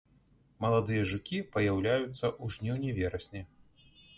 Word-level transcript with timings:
Маладыя 0.63 1.03
жукі 1.11 1.37
паяўляюцца 1.57 2.17
ў 2.43 2.45
жніўні-верасні. 2.57 3.41